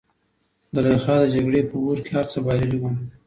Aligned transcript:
زلیخا 0.73 1.15
د 1.21 1.25
جګړې 1.33 1.61
په 1.69 1.75
اور 1.83 1.97
کې 2.03 2.11
هر 2.15 2.25
څه 2.31 2.39
بایللي 2.45 2.77
وو. 2.79 2.89